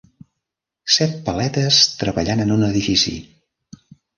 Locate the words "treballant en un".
2.01-2.67